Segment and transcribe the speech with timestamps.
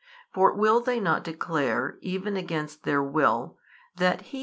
[0.33, 3.59] For will they not declare, even against their will,
[3.97, 4.39] that he